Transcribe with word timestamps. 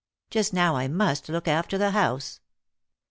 Just 0.31 0.51
now 0.51 0.75
I 0.77 0.87
must 0.87 1.29
look 1.29 1.47
after 1.47 1.77
the 1.77 1.91
house." 1.91 2.39